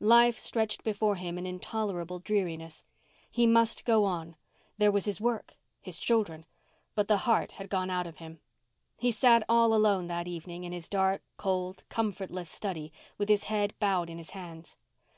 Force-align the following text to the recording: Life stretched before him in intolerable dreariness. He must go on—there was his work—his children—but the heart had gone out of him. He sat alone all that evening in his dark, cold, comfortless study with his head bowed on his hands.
Life 0.00 0.38
stretched 0.38 0.84
before 0.84 1.14
him 1.14 1.38
in 1.38 1.46
intolerable 1.46 2.18
dreariness. 2.18 2.84
He 3.30 3.46
must 3.46 3.86
go 3.86 4.04
on—there 4.04 4.92
was 4.92 5.06
his 5.06 5.18
work—his 5.18 5.98
children—but 5.98 7.08
the 7.08 7.16
heart 7.16 7.52
had 7.52 7.70
gone 7.70 7.88
out 7.88 8.06
of 8.06 8.18
him. 8.18 8.38
He 8.98 9.10
sat 9.10 9.44
alone 9.48 9.82
all 10.02 10.06
that 10.08 10.28
evening 10.28 10.64
in 10.64 10.72
his 10.72 10.90
dark, 10.90 11.22
cold, 11.38 11.84
comfortless 11.88 12.50
study 12.50 12.92
with 13.16 13.30
his 13.30 13.44
head 13.44 13.72
bowed 13.80 14.10
on 14.10 14.18
his 14.18 14.32
hands. 14.32 14.76